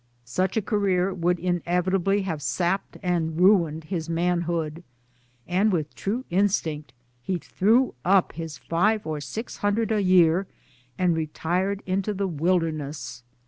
Such 0.25 0.57
a 0.57 0.63
career 0.63 1.13
would 1.13 1.37
inevitably 1.37 2.23
have 2.23 2.41
sapped 2.41 2.97
and 3.03 3.39
ruined 3.39 3.83
his 3.83 4.09
man 4.09 4.41
hood; 4.41 4.81
and 5.47 5.71
with 5.71 5.93
true 5.93 6.25
instinct 6.31 6.91
he 7.21 7.37
threw 7.37 7.93
up 8.03 8.31
his 8.31 8.57
five 8.57 9.05
or 9.05 9.21
six 9.21 9.57
hundred 9.57 9.91
a 9.91 10.01
year 10.01 10.47
and 10.97 11.15
retired 11.15 11.83
into 11.85 12.15
the 12.15 12.25
wilderness. 12.27 13.21